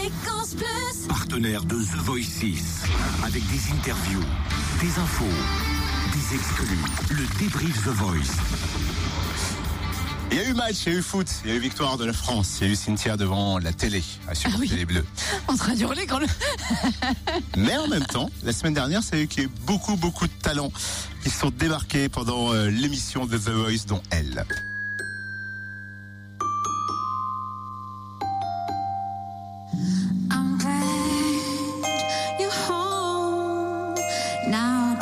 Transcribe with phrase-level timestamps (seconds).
[0.00, 1.06] Fréquence Plus.
[1.08, 2.84] Partenaire de The Voice 6.
[3.22, 4.24] Avec des interviews,
[4.80, 5.24] des infos,
[6.14, 6.78] des exclus.
[7.10, 8.36] Le débrief The Voice.
[10.30, 11.98] Il y a eu match, il y a eu foot, il y a eu victoire
[11.98, 14.76] de la France, il y a eu Cynthia devant la télé à supporter oui.
[14.76, 15.04] les Bleus.
[15.48, 16.26] On sera hurler quand le.
[17.58, 20.26] Mais en même temps, la semaine dernière, c'est eu qu'il y a eu beaucoup, beaucoup
[20.26, 20.72] de talents
[21.22, 24.46] qui se sont débarqués pendant euh, l'émission de The Voice, dont elle.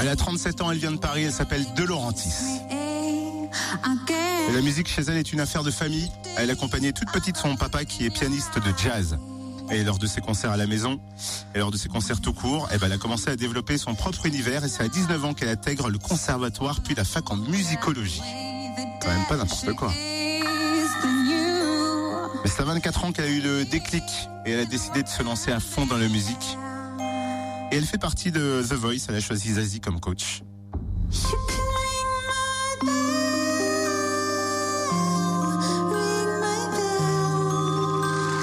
[0.00, 1.62] Elle a 37 ans, elle vient de Paris, elle s'appelle.
[1.62, 1.70] I
[4.48, 6.10] Et la musique chez elle est une affaire de famille.
[6.36, 9.18] Elle accompagnait toute petite son papa qui est pianiste de jazz.
[9.70, 10.98] Et lors de ses concerts à la maison,
[11.54, 13.94] et lors de ses concerts tout court, eh ben, elle a commencé à développer son
[13.94, 17.36] propre univers et c'est à 19 ans qu'elle intègre le conservatoire puis la fac en
[17.36, 18.22] musicologie.
[19.02, 19.92] Quand même pas n'importe quoi.
[22.42, 24.04] Mais c'est à 24 ans qu'elle a eu le déclic
[24.46, 26.56] et elle a décidé de se lancer à fond dans la musique.
[27.70, 30.42] Et elle fait partie de The Voice, elle a choisi Zazie comme coach.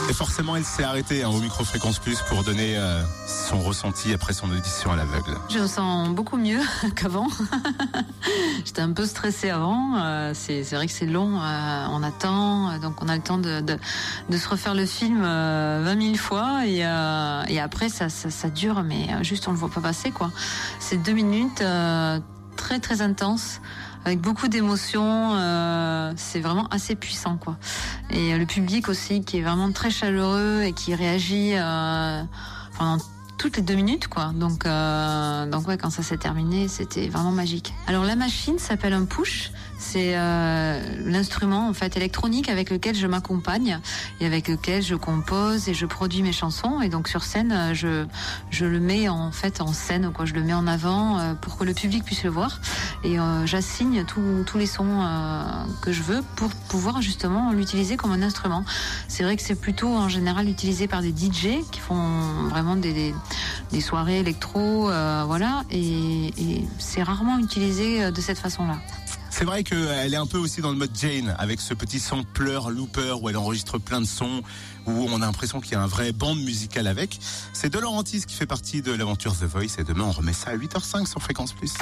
[0.08, 4.34] Et forcément, elle s'est arrêtée hein, au micro-fréquence plus pour donner euh, son ressenti après
[4.34, 5.36] son audition à l'aveugle.
[5.50, 6.59] Je me sens beaucoup mieux
[6.95, 7.28] qu'avant.
[8.66, 9.97] J'étais un peu stressée avant.
[9.97, 11.42] euh, c'est vrai que c'est long.
[11.42, 13.78] euh, on attend, euh, donc on a le temps de, de,
[14.30, 16.66] de se refaire le film euh, 20 000 fois.
[16.67, 19.81] Et, euh, et après, ça, ça, ça dure, mais euh, juste on le voit pas
[19.81, 20.12] passer.
[20.12, 20.31] quoi.
[20.80, 22.19] C'est deux minutes euh,
[22.58, 23.59] très très intenses
[24.06, 25.34] avec beaucoup d'émotions.
[25.36, 27.58] euh, c'est vraiment assez puissant, quoi.
[28.11, 32.23] Et euh, le public aussi, qui est vraiment très chaleureux et qui réagit euh,
[32.78, 33.03] pendant
[33.38, 34.31] toutes les deux minutes, quoi.
[34.34, 37.73] Donc, euh, donc ouais, quand ça s'est terminé, c'était vraiment magique.
[37.88, 39.52] Alors la machine s'appelle un push.
[39.78, 43.80] C'est euh, l'instrument en fait électronique avec lequel je m'accompagne
[44.20, 46.81] et avec lequel je compose et je produis mes chansons.
[46.81, 48.06] Et donc sur scène, euh, je
[48.50, 50.26] je le mets en fait en scène, quoi.
[50.26, 52.59] Je le mets en avant euh, pour que le public puisse le voir.
[53.03, 55.44] Et euh, j'assigne tous les sons euh,
[55.81, 58.64] que je veux pour pouvoir justement l'utiliser comme un instrument.
[59.08, 63.14] C'est vrai que c'est plutôt en général utilisé par des DJ qui font vraiment des,
[63.72, 68.78] des, soirées électro, euh, voilà, et, et c'est rarement utilisé de cette façon-là.
[69.38, 72.57] C'est vrai qu'elle est un peu aussi dans le mode Jane, avec ce petit sampler
[72.69, 74.41] looper où elle enregistre plein de sons,
[74.85, 77.19] où on a l'impression qu'il y a un vrai bande musical avec.
[77.51, 77.79] C'est De
[78.25, 81.22] qui fait partie de l'aventure The Voice et demain on remet ça à 8h05 sur
[81.22, 81.73] Fréquence Plus.